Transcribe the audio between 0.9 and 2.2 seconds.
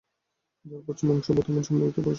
অংশ বর্ধমান সমভূমিতে প্রবেশ করে।